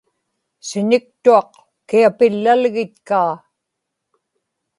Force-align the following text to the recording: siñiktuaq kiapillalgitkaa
siñiktuaq 0.67 1.49
kiapillalgitkaa 1.89 3.33